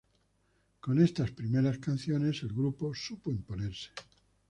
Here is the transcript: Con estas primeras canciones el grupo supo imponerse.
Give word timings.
Con 0.79 0.97
estas 0.99 1.29
primeras 1.29 1.77
canciones 1.77 2.41
el 2.41 2.53
grupo 2.53 2.91
supo 2.95 3.29
imponerse. 3.31 3.91